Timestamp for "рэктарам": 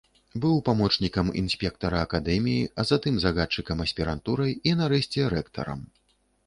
5.37-5.79